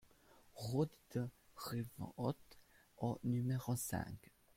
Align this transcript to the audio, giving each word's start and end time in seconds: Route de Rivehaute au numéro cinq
Route 0.55 0.89
de 1.13 1.29
Rivehaute 1.55 2.57
au 2.97 3.19
numéro 3.23 3.75
cinq 3.75 4.31